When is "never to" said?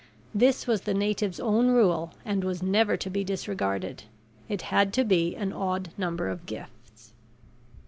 2.63-3.07